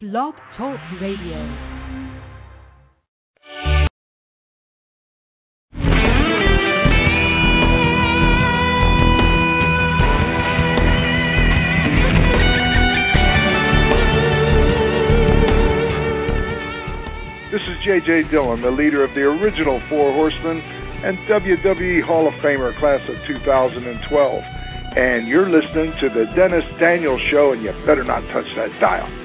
[0.00, 1.36] Blog Talk Radio.
[17.52, 18.30] This is J.J.
[18.30, 20.62] Dillon, the leader of the original Four Horsemen
[21.04, 24.42] and WWE Hall of Famer class of 2012.
[24.96, 29.19] And you're listening to the Dennis Daniels Show, and you better not touch that dial.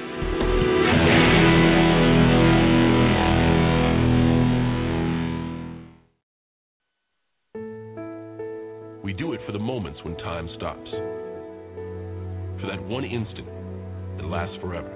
[9.16, 10.90] Do it for the moments when time stops.
[12.60, 13.48] For that one instant
[14.18, 14.92] that lasts forever.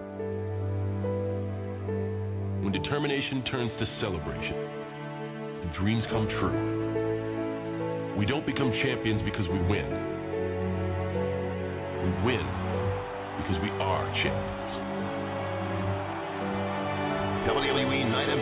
[2.61, 4.57] When determination turns to celebration
[5.65, 8.17] and dreams come true.
[8.19, 9.89] We don't become champions because we win.
[12.05, 12.45] We win
[13.41, 14.61] because we are champions.
[17.49, 18.41] WWE Night of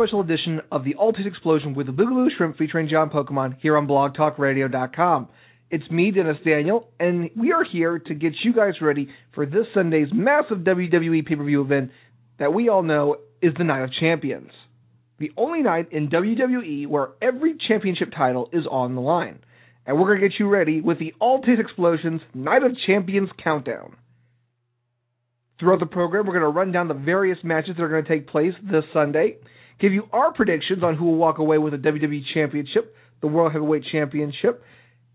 [0.00, 3.76] special edition of the All Taste Explosion with the Boogaloo Shrimp featuring John Pokemon here
[3.76, 5.28] on blogtalkradio.com.
[5.70, 9.66] It's me, Dennis Daniel, and we are here to get you guys ready for this
[9.74, 11.90] Sunday's massive WWE pay per view event
[12.38, 14.50] that we all know is the Night of Champions.
[15.18, 19.40] The only night in WWE where every championship title is on the line.
[19.84, 23.28] And we're going to get you ready with the All Taste Explosions Night of Champions
[23.44, 23.96] Countdown.
[25.58, 28.08] Throughout the program, we're going to run down the various matches that are going to
[28.08, 29.36] take place this Sunday,
[29.80, 33.52] give you our predictions on who will walk away with the WWE Championship, the World
[33.52, 34.62] Heavyweight Championship,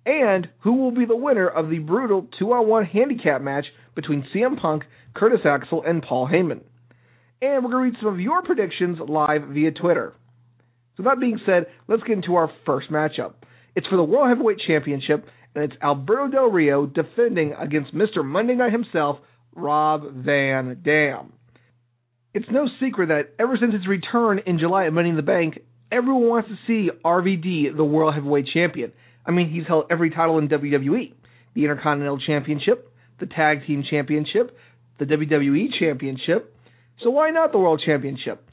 [0.05, 4.25] and who will be the winner of the brutal two on one handicap match between
[4.33, 4.83] CM Punk,
[5.15, 6.61] Curtis Axel, and Paul Heyman.
[7.41, 10.13] And we're going to read some of your predictions live via Twitter.
[10.97, 13.33] So, that being said, let's get into our first matchup.
[13.75, 18.23] It's for the World Heavyweight Championship, and it's Alberto Del Rio defending against Mr.
[18.23, 19.17] Monday Night himself,
[19.53, 21.33] Rob Van Dam.
[22.35, 25.57] It's no secret that ever since his return in July at Money in the Bank,
[25.89, 28.91] everyone wants to see RVD the World Heavyweight Champion.
[29.25, 31.13] I mean, he's held every title in WWE
[31.53, 32.91] the Intercontinental Championship,
[33.21, 34.53] the Tag Team Championship,
[34.99, 36.53] the WWE Championship.
[37.01, 38.45] So why not the World Championship?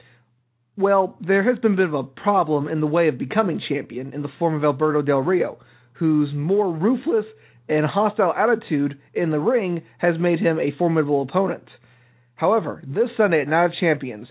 [0.76, 4.12] Well, there has been a bit of a problem in the way of becoming champion
[4.12, 5.58] in the form of Alberto Del Rio,
[5.94, 7.26] whose more ruthless
[7.68, 11.64] and hostile attitude in the ring has made him a formidable opponent.
[12.42, 14.26] However, this Sunday at Night of Champions,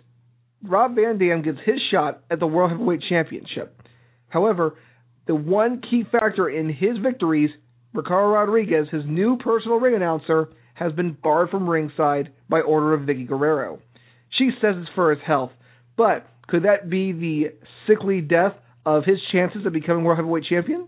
[0.62, 3.82] Rob Van Dam gets his shot at the World Heavyweight Championship.
[4.28, 4.76] However,
[5.28, 7.52] the one key factor in his victories,
[7.94, 13.04] Ricardo Rodriguez, his new personal ring announcer, has been barred from ringside by order of
[13.04, 13.80] Vickie Guerrero.
[14.38, 15.52] She says it's for his health,
[15.96, 17.54] but could that be the
[17.88, 18.56] sickly death
[18.86, 20.86] of his chances of becoming World Heavyweight Champion?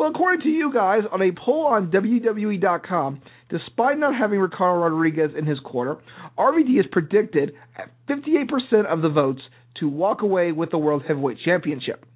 [0.00, 5.32] Well, according to you guys, on a poll on WWE.com, despite not having Ricardo Rodriguez
[5.36, 5.98] in his corner,
[6.38, 9.42] RVD is predicted at 58% of the votes
[9.78, 12.06] to walk away with the World Heavyweight Championship.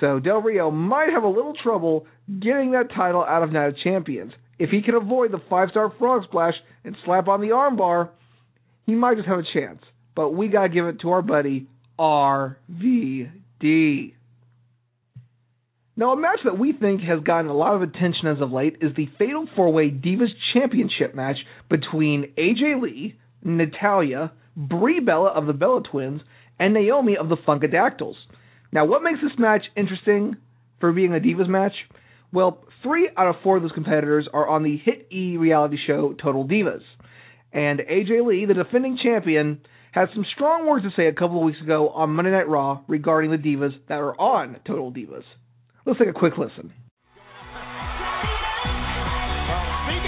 [0.00, 3.76] So Del Rio might have a little trouble getting that title out of Night of
[3.84, 4.32] Champions.
[4.58, 8.08] If he can avoid the five star frog splash and slap on the armbar,
[8.86, 9.82] he might just have a chance.
[10.16, 11.68] But we gotta give it to our buddy
[11.98, 13.34] RVD.
[15.96, 18.76] Now, a match that we think has gotten a lot of attention as of late
[18.80, 21.36] is the Fatal Four Way Divas Championship match
[21.68, 26.22] between AJ Lee, Natalya, Brie Bella of the Bella Twins,
[26.58, 28.14] and Naomi of the Funkadactyls.
[28.72, 30.36] Now, what makes this match interesting
[30.78, 31.72] for being a Divas match?
[32.32, 36.14] Well, three out of four of those competitors are on the hit E reality show
[36.22, 36.82] Total Divas.
[37.52, 39.60] And AJ Lee, the defending champion,
[39.92, 42.82] had some strong words to say a couple of weeks ago on Monday Night Raw
[42.86, 45.24] regarding the Divas that are on Total Divas.
[45.86, 46.68] Let's take a quick listen.
[46.68, 46.76] Speaking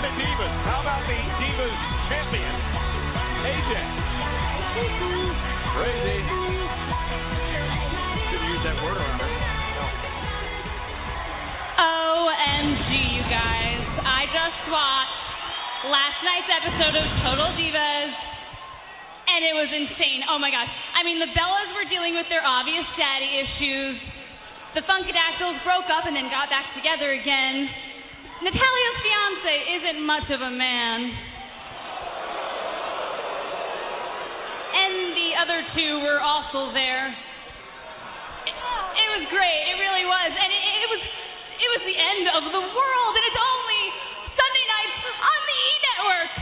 [0.05, 1.77] of divas, how about the divas
[2.13, 2.53] champion,
[3.41, 3.73] AJ?
[5.73, 6.21] Crazy.
[8.29, 9.33] Didn't use that word on there.
[11.81, 13.81] OMG, you guys.
[14.05, 18.13] I just watched last night's episode of Total Divas,
[19.25, 20.21] and it was insane.
[20.29, 20.69] Oh my gosh.
[20.69, 24.21] I mean, the Bellas were dealing with their obvious daddy issues.
[24.73, 27.69] The Funkadactyls broke up and then got back together again.
[28.43, 30.99] Natalya's fiance isn't much of a man.
[34.73, 36.03] And the other two
[36.53, 37.09] muscles there.
[37.09, 39.61] It, it was great.
[39.73, 41.03] It really was, and it, it was
[41.63, 43.83] it was the end of the world, and it's only
[44.37, 46.33] Sunday nights on the E Network.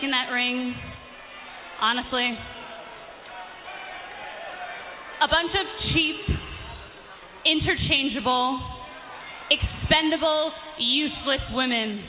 [0.00, 0.74] Look in that ring?
[1.80, 2.32] Honestly,
[5.20, 6.16] a bunch of cheap,
[7.44, 8.60] interchangeable,
[9.52, 12.00] expendable, useless women.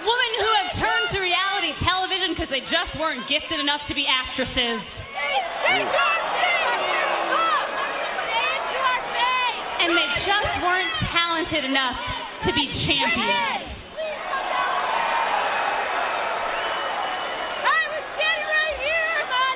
[0.00, 4.04] Women who have turned to reality television because they just weren't gifted enough to be
[4.04, 4.80] actresses.
[9.80, 13.68] And they just weren't talented enough to be champions.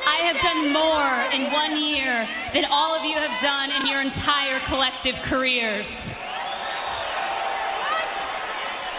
[0.04, 2.12] I have done more in one year
[2.52, 5.84] than all of you have done in your entire collective careers.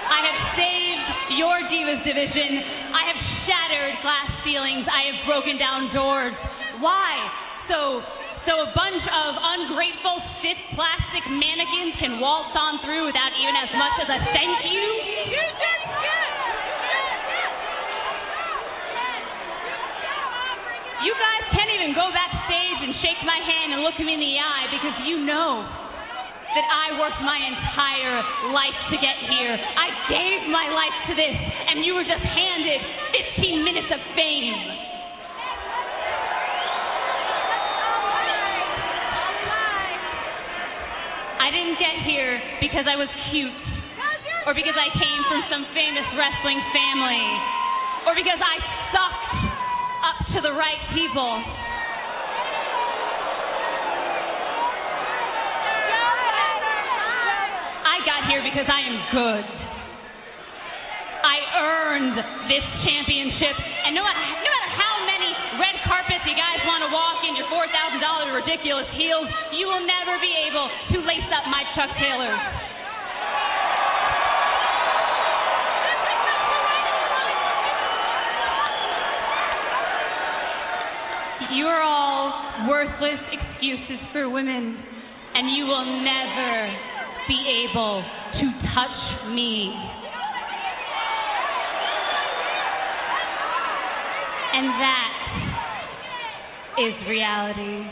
[0.05, 2.51] I have saved your Divas division.
[2.93, 4.85] I have shattered glass ceilings.
[4.89, 6.33] I have broken down doors.
[6.81, 7.13] Why?
[7.69, 8.01] So
[8.45, 13.73] so a bunch of ungrateful, stiff plastic mannequins can waltz on through without even as
[13.73, 14.85] much as a thank you?
[21.01, 24.37] You guys can't even go backstage and shake my hand and look me in the
[24.37, 28.21] eye because you know that I worked my entire
[28.53, 29.57] life to get here.
[29.57, 31.35] I gave my life to this,
[31.73, 32.79] and you were just handed
[33.41, 34.84] 15 minutes of fame.
[42.61, 43.51] Because I was cute,
[44.45, 47.25] or because I came from some famous wrestling family,
[48.05, 48.55] or because I
[48.93, 49.35] sucked
[50.05, 51.41] up to the right people.
[57.89, 59.45] I got here because I am good.
[61.25, 62.17] I earned
[62.53, 63.57] this championship,
[63.89, 67.24] and no matter, no matter how many red carpets you guys want to walk in
[67.24, 67.24] your $4,000
[68.35, 72.39] ridiculous heels, you will never be able to lace up my Chuck Taylors.
[81.55, 84.77] You are all worthless excuses for women,
[85.35, 86.67] and you will never
[87.27, 88.45] be able to
[88.75, 89.71] touch me.
[94.55, 95.04] And that
[96.77, 97.87] is reality.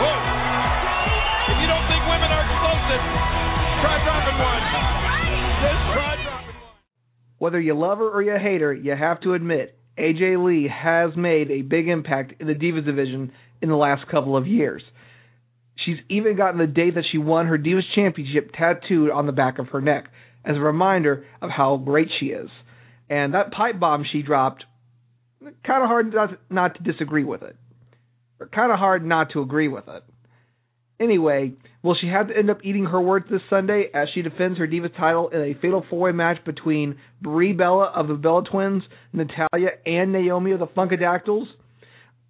[0.00, 0.16] Whoa.
[1.52, 3.02] If you don't think women are explosive,
[3.84, 4.64] try dropping one.
[5.60, 6.72] Just try dropping one.
[7.36, 11.10] Whether you love her or you hate her, you have to admit AJ Lee has
[11.16, 14.82] made a big impact in the Divas division in the last couple of years.
[15.84, 19.58] She's even gotten the date that she won her Divas Championship tattooed on the back
[19.58, 20.06] of her neck
[20.46, 22.48] as a reminder of how great she is.
[23.10, 24.64] And that pipe bomb she dropped,
[25.66, 26.14] kind of hard
[26.50, 27.56] not, to disagree with it.
[28.40, 30.02] Or kind of hard not to agree with it.
[31.00, 31.52] Anyway,
[31.82, 34.66] will she have to end up eating her words this Sunday as she defends her
[34.66, 39.70] Divas title in a fatal four-way match between Brie Bella of the Bella Twins, Natalya,
[39.84, 41.46] and Naomi of the Funkadactyls?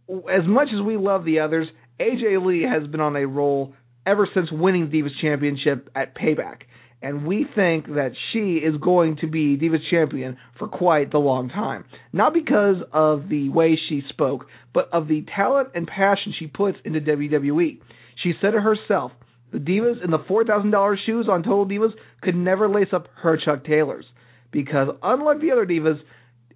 [0.09, 1.69] As much as we love the others,
[2.01, 3.75] AJ Lee has been on a roll
[4.07, 6.63] ever since winning Divas Championship at Payback,
[7.05, 11.51] and we think that she is going to be Divas Champion for quite the long
[11.51, 11.85] time.
[12.15, 16.79] Not because of the way she spoke, but of the talent and passion she puts
[16.83, 17.79] into WWE.
[18.23, 19.13] She said it herself.
[19.53, 21.93] The Divas in the $4,000 shoes on Total Divas
[22.23, 24.07] could never lace up her Chuck Taylors.
[24.51, 26.01] Because unlike the other Divas,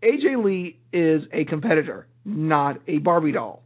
[0.02, 3.64] AJ Lee is a competitor, not a Barbie doll.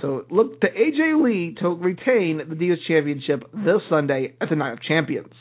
[0.00, 4.72] So look to AJ Lee to retain the Divas Championship this Sunday at the Night
[4.72, 5.34] of Champions.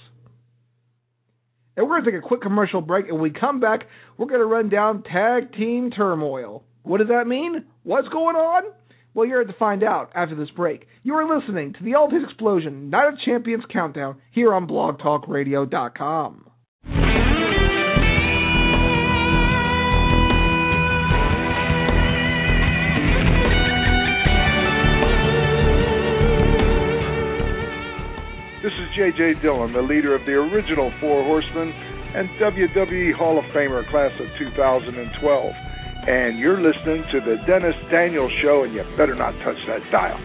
[1.81, 4.27] And we're going to take a quick commercial break, and when we come back, we're
[4.27, 6.63] going to run down tag team turmoil.
[6.83, 7.65] What does that mean?
[7.81, 8.71] What's going on?
[9.15, 10.85] Well, you're to find out after this break.
[11.01, 16.50] You are listening to the All Ultimate Explosion Night of Champions Countdown here on BlogTalkRadio.com.
[29.01, 29.41] J.J.
[29.41, 31.73] Dillon, the leader of the original Four Horsemen
[32.13, 35.53] and WWE Hall of Famer class of 2012.
[36.05, 40.21] And you're listening to the Dennis Daniels Show, and you better not touch that dial.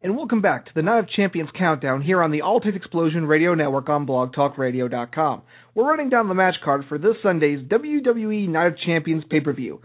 [0.00, 3.26] And welcome back to the Night of Champions Countdown here on the All Taste Explosion
[3.26, 5.42] Radio Network on blogtalkradio.com.
[5.74, 9.52] We're running down the match card for this Sunday's WWE Night of Champions pay per
[9.52, 9.82] view,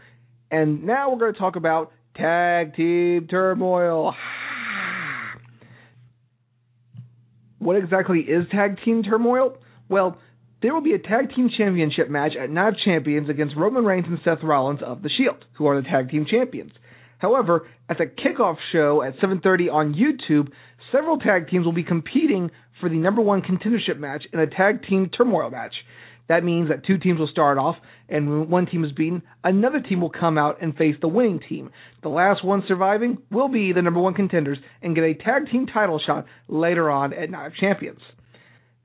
[0.53, 4.13] and now we're going to talk about Tag Team Turmoil.
[7.57, 9.57] what exactly is Tag Team Turmoil?
[9.89, 10.19] Well,
[10.61, 14.05] there will be a Tag Team Championship match at Night of Champions against Roman Reigns
[14.07, 16.73] and Seth Rollins of The Shield, who are the Tag Team Champions.
[17.17, 20.49] However, at the kickoff show at 7:30 on YouTube,
[20.91, 24.85] several tag teams will be competing for the number one contendership match in a tag
[24.87, 25.73] team turmoil match.
[26.29, 27.75] That means that two teams will start off,
[28.07, 31.41] and when one team is beaten, another team will come out and face the winning
[31.47, 31.71] team.
[32.01, 35.67] The last one surviving will be the number one contenders and get a tag team
[35.67, 37.99] title shot later on at Night of Champions.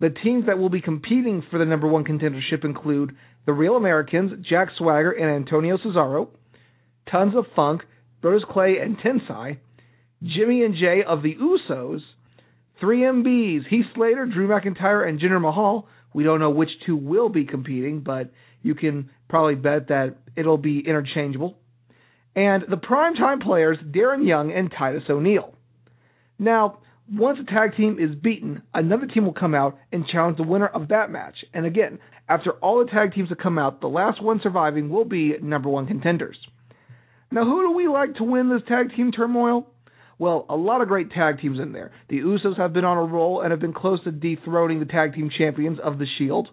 [0.00, 3.16] The teams that will be competing for the number one contendership include
[3.46, 6.28] the Real Americans, Jack Swagger and Antonio Cesaro,
[7.10, 7.82] Tons of Funk,
[8.22, 9.58] Brodus Clay and Tensai,
[10.22, 12.00] Jimmy and Jey of the Usos,
[12.82, 15.88] 3MBs, Heath Slater, Drew McIntyre, and Jinder Mahal.
[16.18, 20.58] We don't know which two will be competing, but you can probably bet that it'll
[20.58, 21.56] be interchangeable.
[22.34, 25.54] And the primetime players, Darren Young and Titus O'Neil.
[26.36, 30.42] Now, once a tag team is beaten, another team will come out and challenge the
[30.42, 31.36] winner of that match.
[31.54, 35.04] And again, after all the tag teams have come out, the last one surviving will
[35.04, 36.36] be number one contenders.
[37.30, 39.68] Now, who do we like to win this tag team turmoil?
[40.18, 41.92] Well, a lot of great tag teams in there.
[42.08, 45.14] The Usos have been on a roll and have been close to dethroning the tag
[45.14, 46.48] team champions of the Shield.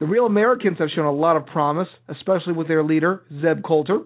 [0.00, 4.00] The Real Americans have shown a lot of promise, especially with their leader, Zeb Colter.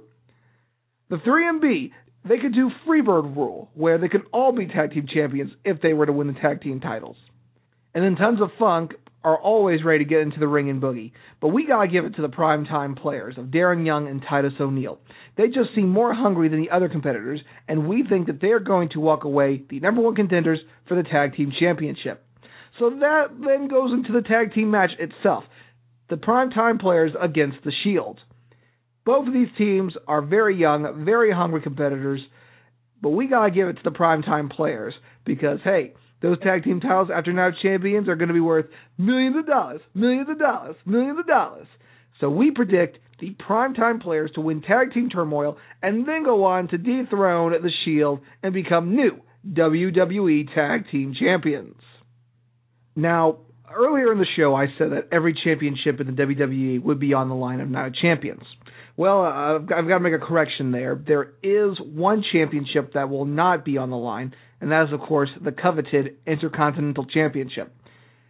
[1.09, 1.91] The 3MB,
[2.29, 5.93] they could do Freebird rule, where they could all be tag team champions if they
[5.93, 7.17] were to win the tag team titles.
[7.95, 8.93] And then Tons of Funk
[9.25, 11.13] are always ready to get into the ring and boogie.
[11.41, 14.99] But we gotta give it to the primetime players of Darren Young and Titus O'Neil.
[15.37, 18.91] They just seem more hungry than the other competitors, and we think that they're going
[18.91, 22.25] to walk away the number one contenders for the tag team championship.
[22.79, 25.45] So that then goes into the tag team match itself.
[26.11, 28.19] The primetime players against the Shield.
[29.05, 32.21] Both of these teams are very young, very hungry competitors,
[33.01, 37.09] but we gotta give it to the primetime players because hey, those tag team titles
[37.15, 41.19] after now champions are going to be worth millions of dollars, millions of dollars, millions
[41.19, 41.67] of dollars.
[42.21, 46.69] So we predict the primetime players to win tag team turmoil and then go on
[46.69, 51.81] to dethrone the Shield and become new WWE tag team champions.
[52.95, 53.39] Now,
[53.75, 57.29] earlier in the show, I said that every championship in the WWE would be on
[57.29, 58.43] the line of Night Champions.
[58.97, 61.01] Well, uh, got, I've got to make a correction there.
[61.07, 65.01] There is one championship that will not be on the line, and that is, of
[65.01, 67.75] course, the coveted Intercontinental Championship.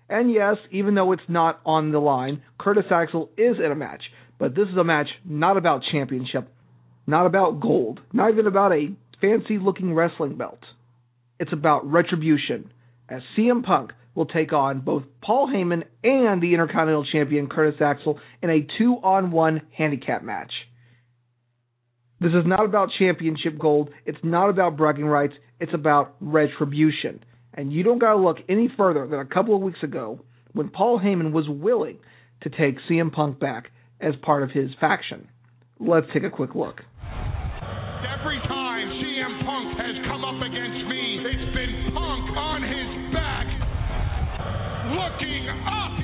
[0.08, 4.02] And yes, even though it's not on the line, Curtis Axel is in a match,
[4.38, 6.48] but this is a match not about championship,
[7.06, 10.60] not about gold, not even about a fancy looking wrestling belt.
[11.38, 12.72] It's about retribution,
[13.10, 18.18] as CM Punk will take on both Paul Heyman and the Intercontinental Champion Curtis Axel
[18.42, 20.52] in a two on one handicap match.
[22.20, 23.90] This is not about championship gold.
[24.06, 25.34] It's not about bragging rights.
[25.62, 27.22] It's about retribution.
[27.54, 30.18] And you don't got to look any further than a couple of weeks ago
[30.54, 31.98] when Paul Heyman was willing
[32.42, 35.28] to take CM Punk back as part of his faction.
[35.78, 36.80] Let's take a quick look.
[37.06, 43.46] Every time CM Punk has come up against me, it's been Punk on his back,
[44.98, 46.01] looking up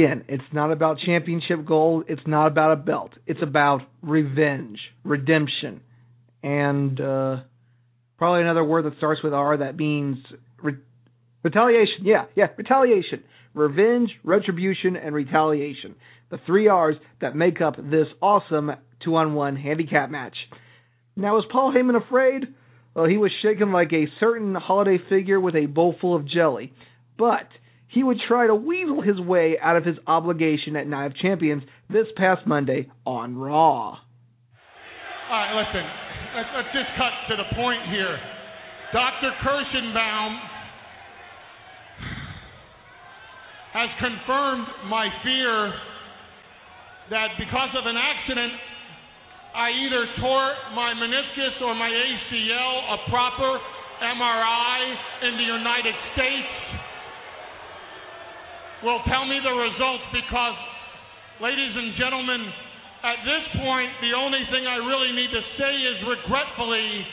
[0.00, 2.04] Again, it's not about championship gold.
[2.08, 3.10] It's not about a belt.
[3.26, 5.82] It's about revenge, redemption,
[6.42, 7.36] and uh,
[8.16, 10.16] probably another word that starts with R that means
[10.62, 10.78] re-
[11.42, 12.04] retaliation.
[12.04, 13.24] Yeah, yeah, retaliation.
[13.52, 15.96] Revenge, retribution, and retaliation.
[16.30, 18.70] The three R's that make up this awesome
[19.04, 20.36] two on one handicap match.
[21.14, 22.44] Now, is Paul Heyman afraid?
[22.94, 26.72] Well, he was shaken like a certain holiday figure with a bowl full of jelly.
[27.18, 27.48] But
[27.90, 31.62] he would try to weasel his way out of his obligation at Night of Champions
[31.88, 33.98] this past Monday on Raw.
[33.98, 33.98] All
[35.30, 35.86] right, listen.
[36.36, 38.14] Let's, let's just cut to the point here.
[38.92, 39.30] Dr.
[39.42, 40.38] Kirschenbaum
[43.74, 45.74] has confirmed my fear
[47.10, 48.52] that because of an accident,
[49.54, 53.58] I either tore my meniscus or my ACL, a proper
[54.02, 54.78] MRI
[55.26, 56.86] in the United States
[58.82, 60.56] will tell me the results because,
[61.40, 62.40] ladies and gentlemen,
[63.00, 67.04] at this point, the only thing I really need to say is regretfully,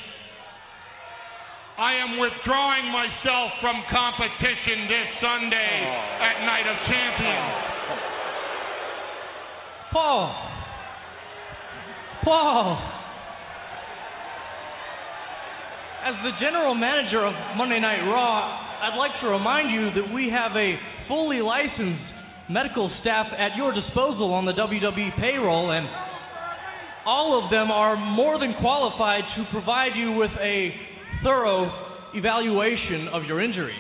[1.78, 6.28] I am withdrawing myself from competition this Sunday oh.
[6.28, 7.78] at Night of Champions.
[9.94, 10.24] Paul.
[12.24, 12.66] Paul.
[16.04, 20.30] As the general manager of Monday Night Raw, I'd like to remind you that we
[20.30, 20.76] have a
[21.08, 22.04] fully licensed
[22.50, 25.88] medical staff at your disposal on the WWE payroll, and
[27.06, 30.72] all of them are more than qualified to provide you with a
[31.24, 31.72] thorough
[32.14, 33.76] evaluation of your injury.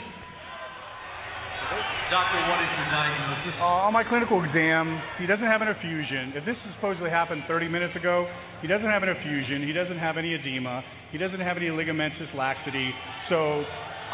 [2.07, 3.55] Doctor, what is your diagnosis?
[3.60, 6.31] Uh, on my clinical exam, he doesn't have an effusion.
[6.39, 8.24] If this supposedly happened 30 minutes ago,
[8.62, 9.67] he doesn't have an effusion.
[9.67, 10.84] He doesn't have any edema.
[11.12, 12.96] He doesn't have any ligamentous laxity.
[13.27, 13.63] So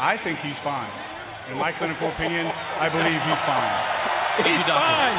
[0.02, 1.13] I think he's fine.
[1.52, 3.74] In my clinical opinion, I believe he's fine.
[4.48, 5.18] He's fine.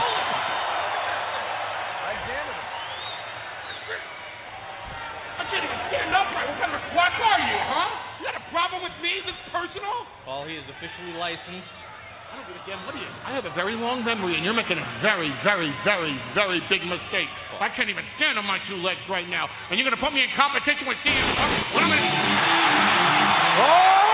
[5.37, 6.49] I can't even stand upright.
[6.49, 7.89] What kind of a quack are you, huh?
[8.17, 9.21] You got a problem with me?
[9.21, 10.09] This personal?
[10.25, 11.69] Paul, he is officially licensed.
[12.33, 12.81] I don't give a damn.
[12.89, 13.11] What are you?
[13.21, 16.81] I have a very long memory, and you're making a very, very, very, very big
[16.89, 17.29] mistake.
[17.61, 20.25] I can't even stand on my two legs right now, and you're gonna put me
[20.25, 21.53] in competition with CM Punk?
[21.77, 22.01] What am I?
[23.61, 24.04] Oh,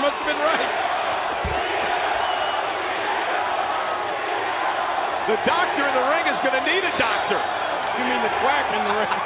[0.00, 0.89] must have been right.
[5.30, 7.38] The doctor in the ring is going to need a doctor.
[7.38, 9.14] You mean the quack in the ring?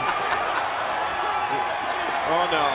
[2.25, 2.67] Oh no.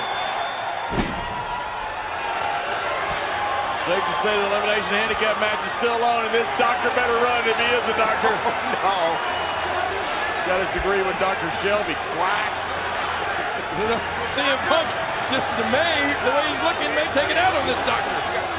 [3.90, 7.42] Safe to say the elimination handicap match is still on, and this doctor better run
[7.50, 8.30] if he is a doctor.
[8.86, 10.50] Oh, no.
[10.50, 11.50] Got his degree with Dr.
[11.66, 11.98] Shelby.
[12.14, 12.54] Quack.
[14.38, 14.90] CM Punk
[15.34, 18.59] just may, the way he's looking, may take it out on this doctor.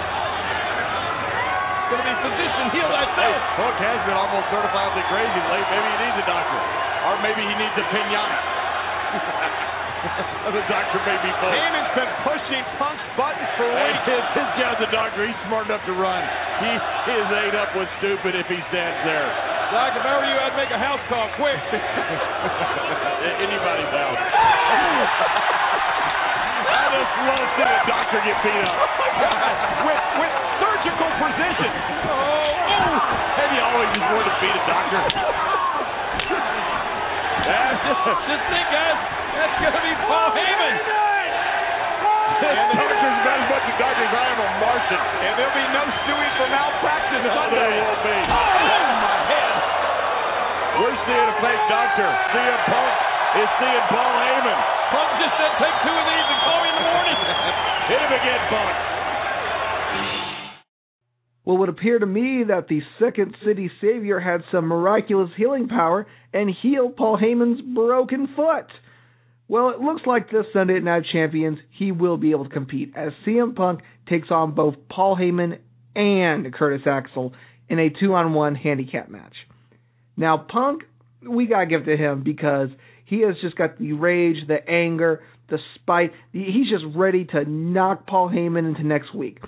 [1.91, 3.35] Going to be physician healed, I Hey.
[3.59, 5.67] Punk has been almost certifiably crazy late.
[5.75, 6.59] Maybe he needs a doctor.
[7.11, 8.39] Or maybe he needs a pinata.
[10.55, 11.51] the doctor may be both.
[11.51, 14.07] Heyman's been pushing Punk's buttons for Hey, weeks.
[14.07, 15.27] this, this guy's a doctor.
[15.27, 16.23] He's smart enough to run.
[16.63, 16.71] He
[17.19, 19.27] is ate up with stupid if he stands there.
[19.75, 21.59] Doc, if I were you, I'd make a house call quick.
[23.45, 24.23] Anybody's house.
[27.01, 28.77] Just love seeing a doctor get beat up.
[29.89, 31.71] with, with surgical precision.
[32.05, 32.93] Oh, oh.
[33.41, 35.01] Have you always just wanted to beat a doctor?
[37.41, 38.99] That's just, just think, guys,
[39.33, 40.77] that's going to be Paul Heyman.
[42.41, 45.01] And the doctor's about as much a doctor as I am a Martian.
[45.25, 47.65] And there'll be no suing for malpractice No, Sunday.
[47.65, 48.17] there won't be.
[48.29, 49.55] Oh, my head.
[50.85, 52.09] We're seeing a fake doctor.
[52.33, 52.93] CM Punk
[53.41, 54.59] is seeing Paul Heyman.
[54.91, 57.19] Punk just said take two of these and call me in the morning.
[57.91, 58.77] Hit him again, Punk.
[61.45, 65.67] Well, it would appear to me that the Second City Savior had some miraculous healing
[65.67, 68.67] power and healed Paul Heyman's broken foot.
[69.49, 73.11] Well, it looks like this Sunday Night Champions, he will be able to compete as
[73.27, 75.59] CM Punk takes on both Paul Heyman
[75.97, 77.33] and Curtis Axel
[77.69, 79.35] in a two on one handicap match.
[80.17, 80.83] Now, Punk,
[81.29, 82.69] we gotta give it to him because
[83.05, 86.13] he has just got the rage, the anger, the spite.
[86.33, 89.39] He's just ready to knock Paul Heyman into next week.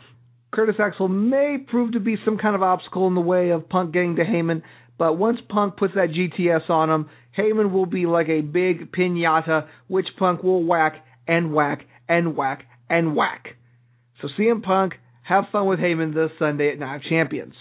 [0.52, 3.92] Curtis Axel may prove to be some kind of obstacle in the way of Punk
[3.92, 4.62] getting to Heyman,
[4.98, 9.66] but once Punk puts that GTS on him, Heyman will be like a big pinata,
[9.88, 13.56] which Punk will whack and whack and whack and whack.
[14.20, 17.54] So CM Punk, have fun with Heyman this Sunday at Night of Champions.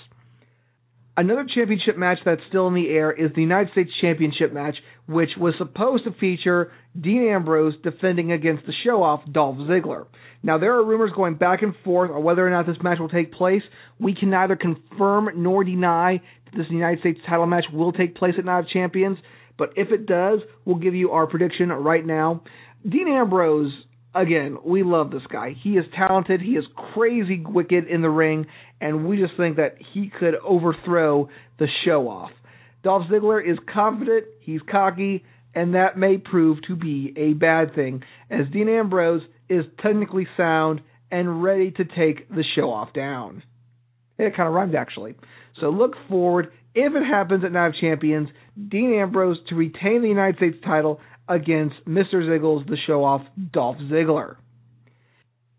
[1.15, 4.75] Another championship match that's still in the air is the United States Championship match,
[5.07, 10.05] which was supposed to feature Dean Ambrose defending against the show off Dolph Ziggler.
[10.43, 13.09] Now, there are rumors going back and forth on whether or not this match will
[13.09, 13.61] take place.
[13.99, 18.33] We can neither confirm nor deny that this United States title match will take place
[18.37, 19.17] at Night of Champions,
[19.57, 22.41] but if it does, we'll give you our prediction right now.
[22.87, 23.71] Dean Ambrose,
[24.15, 25.55] again, we love this guy.
[25.61, 28.47] He is talented, he is crazy wicked in the ring,
[28.79, 32.31] and we just think that he could overthrow the show off.
[32.83, 38.03] Dolph Ziggler is confident, he's cocky, and that may prove to be a bad thing,
[38.29, 43.43] as Dean Ambrose is technically sound and ready to take the show off down.
[44.17, 45.15] It kind of rhymed actually.
[45.59, 48.29] So look forward, if it happens at Night Champions,
[48.69, 52.15] Dean Ambrose to retain the United States title against Mr.
[52.15, 54.37] Ziggles, the show off Dolph Ziggler.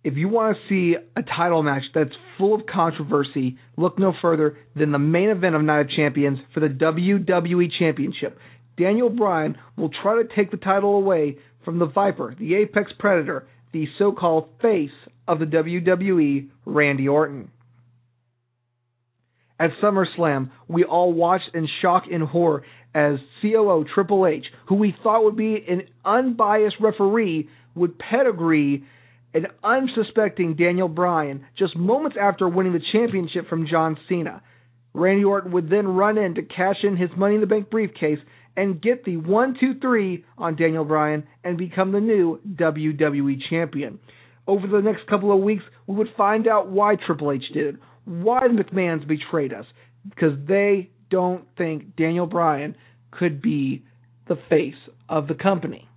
[0.05, 4.59] If you want to see a title match that's full of controversy, look no further
[4.75, 8.37] than the main event of Night of Champions for the WWE Championship.
[8.77, 13.47] Daniel Bryan will try to take the title away from the Viper, the Apex Predator,
[13.73, 14.91] the so called face
[15.29, 17.51] of the WWE, Randy Orton.
[19.61, 24.95] At SummerSlam, we all watched in shock and horror as COO Triple H, who we
[25.03, 28.85] thought would be an unbiased referee, would pedigree
[29.35, 34.43] an unsuspecting Daniel Bryan just moments after winning the championship from John Cena.
[34.95, 38.19] Randy Orton would then run in to cash in his Money in the Bank briefcase
[38.57, 43.99] and get the 1 2 3 on Daniel Bryan and become the new WWE champion.
[44.47, 47.81] Over the next couple of weeks, we would find out why Triple H did it,
[48.05, 49.65] why the McMahons betrayed us,
[50.09, 52.77] because they don't think Daniel Bryan
[53.11, 53.85] could be
[54.29, 54.75] the face
[55.09, 55.89] of the company.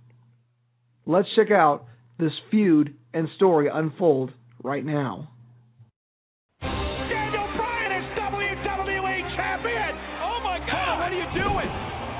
[1.06, 1.86] Let's check out
[2.18, 4.28] this feud and story unfold
[4.60, 5.32] right now.
[6.60, 9.92] Daniel Bryan is WWE champion.
[10.20, 11.70] Oh my God, what are you doing?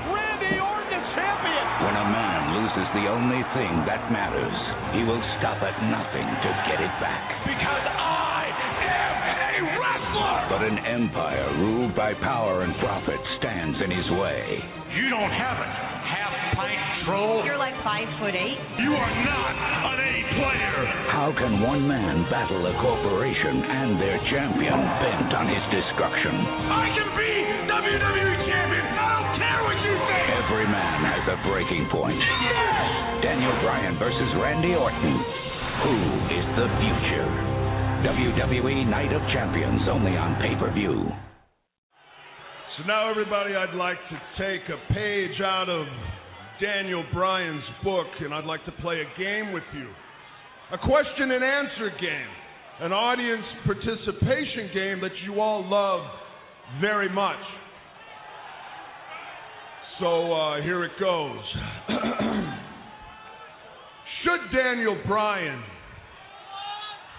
[0.09, 1.65] Randy Orton is champion.
[1.85, 4.57] When a man loses the only thing that matters,
[4.97, 7.45] he will stop at nothing to get it back.
[7.45, 8.49] Because I
[8.89, 10.37] am a wrestler.
[10.49, 14.65] But an empire ruled by power and profit stands in his way.
[14.97, 15.73] You don't have it.
[16.09, 17.41] Half pint troll.
[17.47, 18.59] You're like five foot eight.
[18.83, 19.53] You are not
[19.95, 20.75] an A player.
[21.15, 26.35] How can one man battle a corporation and their champion bent on his destruction?
[26.35, 27.31] I can be
[27.71, 28.85] WWE champion.
[28.91, 30.21] I don't care what you say.
[30.45, 32.19] Every man has a breaking point.
[32.19, 33.23] Yes!
[33.23, 35.15] Daniel Bryan versus Randy Orton.
[35.87, 35.95] Who
[36.35, 37.29] is the future?
[38.05, 41.09] WWE Night of Champions only on pay per view.
[42.77, 45.87] So now, everybody, I'd like to take a page out of
[46.61, 49.89] Daniel Bryan's book, and I'd like to play a game with you.
[50.71, 52.27] A question and answer game.
[52.79, 56.01] An audience participation game that you all love
[56.81, 57.39] very much.
[59.99, 61.39] So uh, here it goes.
[64.23, 65.63] Should Daniel Bryan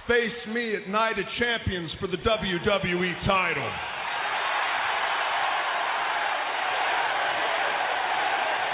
[0.06, 3.70] face me at Night of Champions for the WWE title?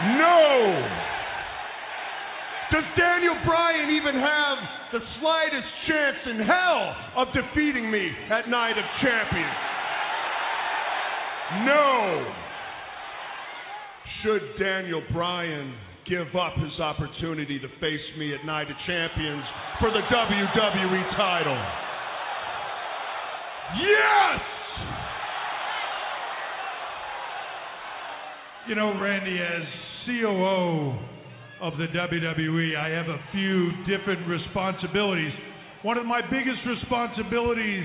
[0.04, 0.88] No!
[2.72, 4.58] Does Daniel Bryan even have
[4.92, 9.56] the slightest chance in hell of defeating me at Night of Champions?
[11.64, 12.32] No!
[14.22, 15.74] Should Daniel Bryan
[16.08, 19.44] give up his opportunity to face me at Night of Champions
[19.80, 21.60] for the WWE title?
[23.80, 24.40] Yes!
[28.68, 30.98] You know, Randy, as COO
[31.62, 35.32] of the WWE, I have a few different responsibilities.
[35.82, 37.84] One of my biggest responsibilities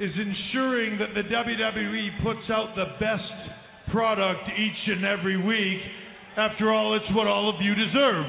[0.00, 5.80] is ensuring that the WWE puts out the best product each and every week.
[6.36, 8.26] After all, it's what all of you deserve.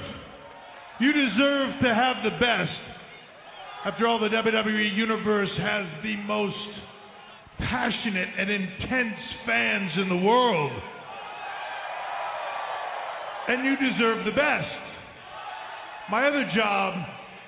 [0.99, 2.79] You deserve to have the best.
[3.85, 6.55] After all, the WWE Universe has the most
[7.59, 10.71] passionate and intense fans in the world
[13.47, 14.85] and you deserve the best.
[16.09, 16.93] My other job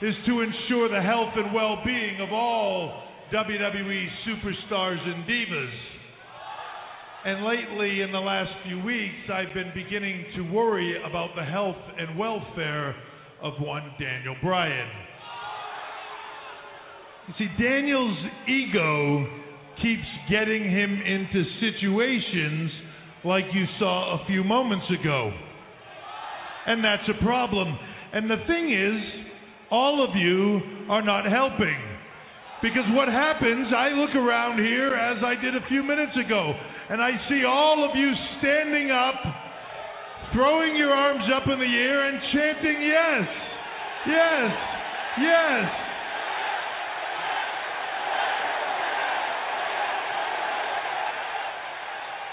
[0.02, 5.74] is to ensure the health and well being of all WWE superstars and divas.
[7.26, 11.76] And lately, in the last few weeks, I've been beginning to worry about the health
[11.98, 12.96] and welfare
[13.42, 14.88] of one Daniel Bryan.
[17.28, 19.28] You see, Daniel's ego
[19.82, 22.72] keeps getting him into situations
[23.26, 25.32] like you saw a few moments ago
[26.68, 27.68] and that's a problem.
[28.14, 29.00] And the thing is,
[29.72, 31.80] all of you are not helping.
[32.62, 36.54] Because what happens, I look around here as I did a few minutes ago,
[36.90, 39.16] and I see all of you standing up,
[40.34, 43.28] throwing your arms up in the air, and chanting, Yes,
[44.08, 44.52] yes,
[45.22, 45.87] yes.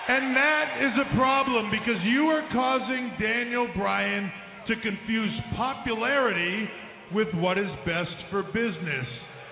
[0.07, 4.31] And that is a problem because you are causing Daniel Bryan
[4.69, 6.69] to confuse popularity
[7.15, 9.07] with what is best for business.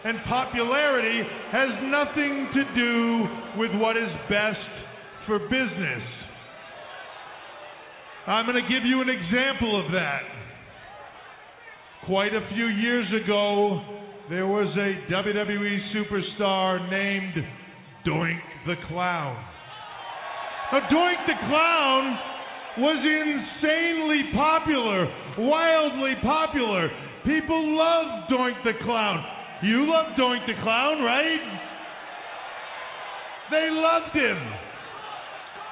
[0.04, 4.72] And popularity has nothing to do with what is best
[5.26, 6.02] for business.
[8.26, 10.22] I'm going to give you an example of that.
[12.06, 13.80] Quite a few years ago,
[14.28, 17.34] there was a WWE superstar named
[18.06, 19.51] Doink the Clown.
[20.80, 22.18] Doink the Clown
[22.78, 25.04] was insanely popular,
[25.44, 26.88] wildly popular.
[27.24, 29.22] People loved Doink the Clown.
[29.62, 31.44] You love Doink the Clown, right?
[33.50, 34.38] They loved him.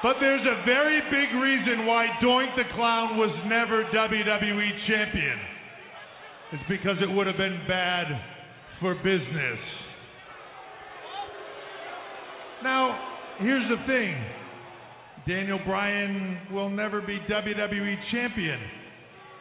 [0.02, 5.38] But there's a very big reason why Doink the Clown was never WWE champion.
[6.52, 8.06] It's because it would have been bad
[8.80, 9.58] for business.
[12.62, 12.98] Now,
[13.38, 14.39] here's the thing
[15.26, 18.58] Daniel Bryan will never be WWE champion.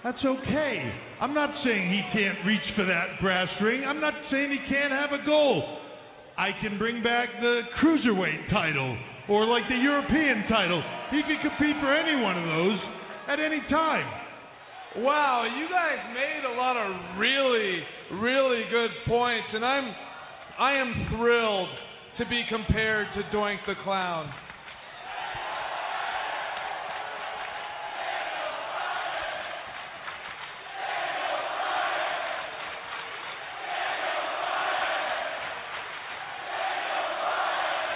[0.03, 0.93] That's okay.
[1.21, 3.83] I'm not saying he can't reach for that brass ring.
[3.85, 5.79] I'm not saying he can't have a goal.
[6.37, 10.81] I can bring back the cruiserweight title or like the European title.
[11.11, 12.79] He can compete for any one of those
[13.27, 14.07] at any time.
[15.03, 17.79] Wow, you guys made a lot of really,
[18.19, 19.93] really good points, and I'm,
[20.57, 21.69] I am thrilled
[22.17, 24.31] to be compared to Doink the Clown.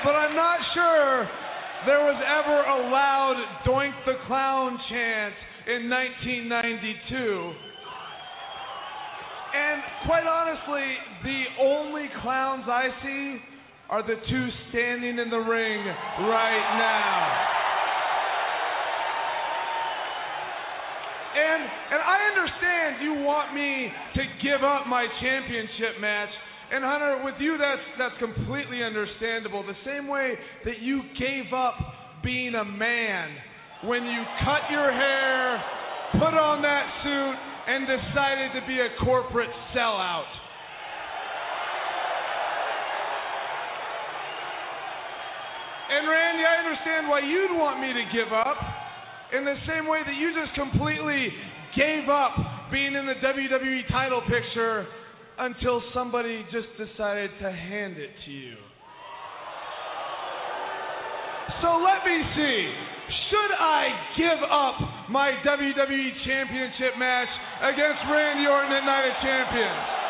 [0.03, 1.29] But I'm not sure
[1.85, 5.33] there was ever a loud Doink the Clown chant
[5.67, 7.53] in 1992.
[9.53, 13.37] And quite honestly, the only clowns I see
[13.89, 15.85] are the two standing in the ring
[16.27, 17.63] right now.
[21.33, 26.29] And and I understand you want me to give up my championship match.
[26.73, 29.61] And Hunter, with you that's that's completely understandable.
[29.61, 30.33] The same way
[30.65, 31.77] that you gave up
[32.23, 33.29] being a man
[33.85, 35.61] when you cut your hair,
[36.13, 37.35] put on that suit,
[37.69, 40.25] and decided to be a corporate sellout.
[45.93, 48.57] And Randy, I understand why you'd want me to give up
[49.37, 51.29] in the same way that you just completely
[51.77, 52.33] gave up
[52.71, 54.87] being in the WWE title picture
[55.39, 58.55] until somebody just decided to hand it to you.
[61.61, 62.59] So let me see.
[63.31, 63.83] Should I
[64.17, 64.75] give up
[65.09, 70.03] my WWE Championship match against Randy Orton at Night of Champions?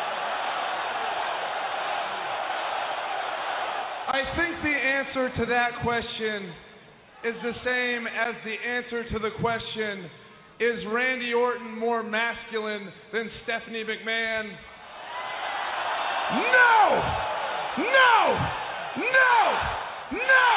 [4.14, 6.52] I think the answer to that question
[7.24, 10.10] is the same as the answer to the question
[10.60, 14.52] is Randy Orton more masculine than Stephanie McMahon?
[16.34, 16.78] No!
[17.78, 18.16] No!
[18.98, 19.34] No!
[20.18, 20.50] No!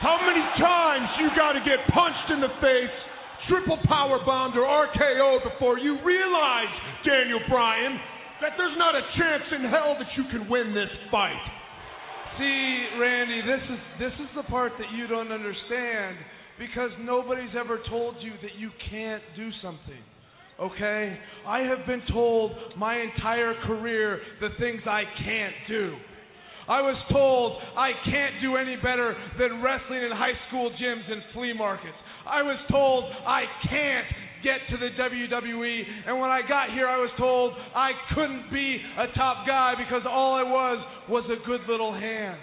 [0.00, 2.96] How many times you got to get punched in the face,
[3.48, 6.72] triple power bombed or RKO before you realize,
[7.04, 7.98] Daniel Bryan,
[8.40, 11.38] that there's not a chance in hell that you can win this fight?
[12.38, 16.16] See, Randy, this is this is the part that you don't understand
[16.58, 20.00] because nobody's ever told you that you can't do something.
[20.62, 21.18] Okay?
[21.46, 25.96] I have been told my entire career the things I can't do.
[26.68, 31.20] I was told I can't do any better than wrestling in high school gyms and
[31.34, 31.96] flea markets.
[32.26, 34.06] I was told I can't
[34.44, 38.78] get to the WWE, and when I got here, I was told I couldn't be
[38.98, 42.38] a top guy because all I was was a good little hand.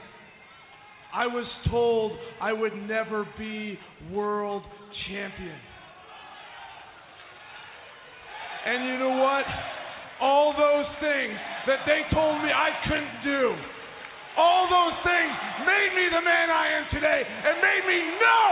[1.13, 3.77] I was told I would never be
[4.12, 4.63] world
[5.08, 5.58] champion.
[8.69, 9.49] And you know what?
[10.21, 11.34] All those things
[11.65, 13.58] that they told me I couldn't do,
[14.38, 15.34] all those things
[15.65, 18.45] made me the man I am today and made me know,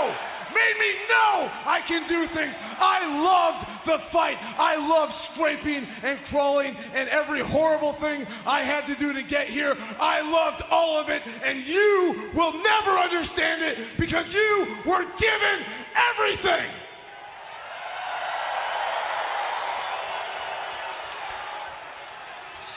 [0.57, 1.33] made me know
[1.69, 2.49] I can do things.
[2.81, 4.41] I loved the fight.
[4.41, 9.53] I loved scraping and crawling and every horrible thing I had to do to get
[9.53, 9.77] here.
[9.77, 15.57] I loved all of it, and you will never understand it because you were given
[15.93, 16.86] everything.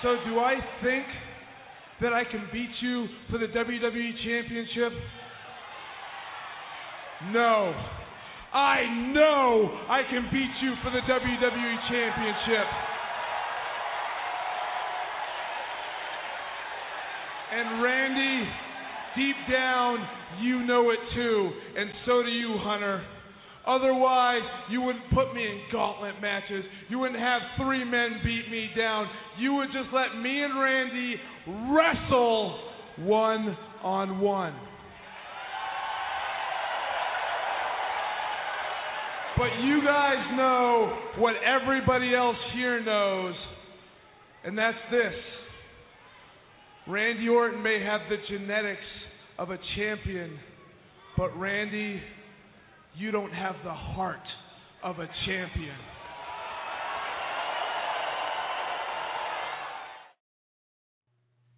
[0.02, 1.04] So, do I think
[2.00, 4.92] that I can beat you for the WWE Championship?
[7.32, 7.74] No.
[8.52, 12.66] I know I can beat you for the WWE Championship.
[17.52, 18.48] And Randy,
[19.16, 19.98] deep down,
[20.40, 23.04] you know it too, and so do you, Hunter.
[23.66, 26.64] Otherwise, you wouldn't put me in gauntlet matches.
[26.88, 29.06] You wouldn't have three men beat me down.
[29.38, 32.58] You would just let me and Randy wrestle
[32.98, 34.54] one on one.
[39.36, 43.34] But you guys know what everybody else here knows,
[44.44, 45.14] and that's this.
[46.86, 48.80] Randy Orton may have the genetics
[49.38, 50.38] of a champion,
[51.16, 52.02] but Randy,
[53.00, 54.20] you don't have the heart
[54.84, 55.74] of a champion.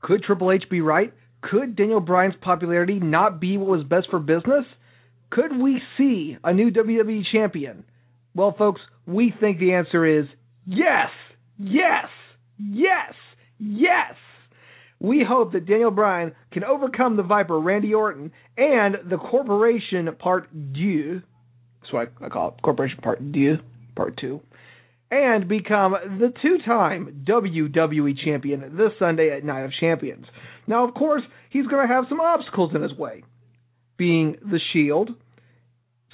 [0.02, 1.12] Could Triple H be right?
[1.42, 4.64] Could Daniel Bryan's popularity not be what was best for business?
[5.30, 7.84] Could we see a new WWE champion?
[8.36, 10.26] Well, folks, we think the answer is
[10.64, 11.08] yes,
[11.58, 12.06] yes,
[12.58, 13.14] yes,
[13.58, 14.14] yes.
[15.00, 20.48] We hope that Daniel Bryan can overcome the Viper, Randy Orton, and the Corporation Part
[20.72, 21.22] Deux.
[21.82, 23.58] That's what I call it, Corporation Part Deux,
[23.96, 24.40] Part 2.
[25.10, 30.24] And become the two time WWE champion this Sunday at Night of Champions.
[30.66, 33.24] Now, of course, he's going to have some obstacles in his way,
[33.98, 35.10] being The Shield,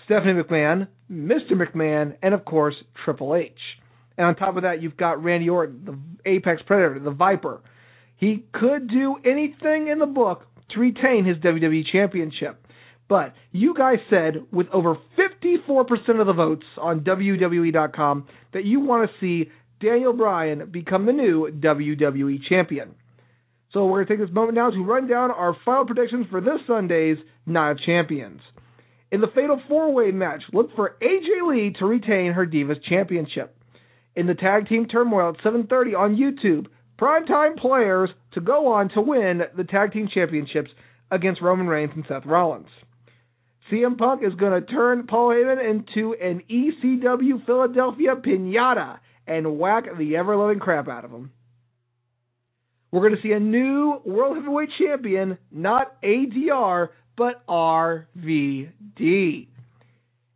[0.04, 1.52] Stephanie McMahon, Mr.
[1.52, 3.52] McMahon, and of course, Triple H.
[4.16, 7.60] And on top of that, you've got Randy Orton, the Apex Predator, the Viper.
[8.16, 12.66] He could do anything in the book to retain his WWE Championship.
[13.08, 19.10] But you guys said with over 54% of the votes on WWE.com that you want
[19.10, 22.94] to see Daniel Bryan become the new WWE Champion.
[23.72, 26.40] So we're going to take this moment now to run down our final predictions for
[26.40, 28.40] this Sunday's Night of Champions.
[29.10, 33.56] In the Fatal 4-Way match, look for AJ Lee to retain her Divas Championship.
[34.16, 36.66] In the Tag Team Turmoil at 7.30 on YouTube,
[37.00, 40.70] primetime players to go on to win the Tag Team Championships
[41.10, 42.68] against Roman Reigns and Seth Rollins.
[43.70, 49.84] CM Punk is going to turn Paul Heyman into an ECW Philadelphia pinata and whack
[49.98, 51.30] the ever loving crap out of him.
[52.90, 59.48] We're going to see a new World Heavyweight Champion, not ADR, but RVD.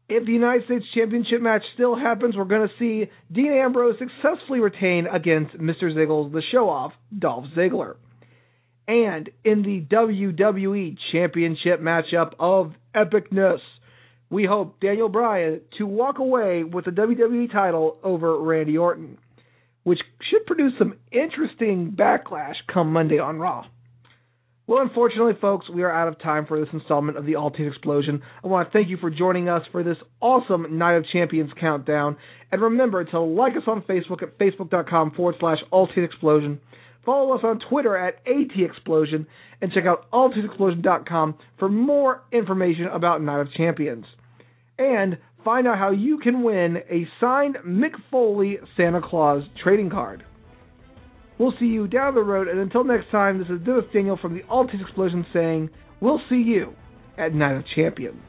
[0.09, 4.61] If the United States Championship match still happens, we're going to see Dean Ambrose successfully
[4.61, 5.85] retain against Mr.
[5.85, 7.95] Ziggles, the show off, Dolph Ziggler.
[8.89, 13.61] And in the WWE Championship matchup of epicness,
[14.29, 19.19] we hope Daniel Bryan to walk away with the WWE title over Randy Orton,
[19.85, 23.67] which should produce some interesting backlash come Monday on Raw.
[24.67, 28.23] Well, unfortunately, folks, we are out of time for this installment of the Team Explosion.
[28.43, 32.17] I want to thank you for joining us for this awesome Night of Champions countdown.
[32.51, 35.59] And remember to like us on Facebook at facebook.com forward slash
[35.95, 36.61] Team Explosion.
[37.05, 39.27] Follow us on Twitter at ATExplosion
[39.61, 44.07] and check out allteamexplosion.com for more information about Night of Champions.
[44.79, 50.25] And find out how you can win a signed Mick Foley Santa Claus trading card.
[51.39, 54.35] We'll see you down the road, and until next time, this is Dennis Daniel from
[54.35, 56.75] the All Explosion saying, we'll see you
[57.19, 58.23] at Night of Champions.